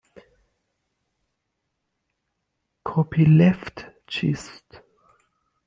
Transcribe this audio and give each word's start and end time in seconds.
کپی 2.87 3.23
لفت 3.37 3.77
چیست؟ 4.11 4.69